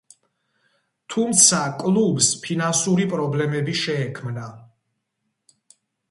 თუმცა 1.15 1.57
კლუბს 1.81 2.29
ფინანსური 2.45 3.05
პრობლემები 3.11 3.75
შეექმნა. 3.81 4.47